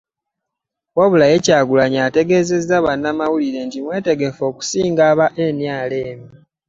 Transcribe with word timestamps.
Wabula 0.97 1.25
ye 1.31 1.37
Kyagulanyi 1.45 1.99
ategeezezza 2.07 2.75
bannamawulire 2.85 3.59
nti 3.67 3.77
mwetegefu 3.83 4.41
n'okusinga 4.45 5.03
aba 5.11 5.25
NRM 5.57 6.21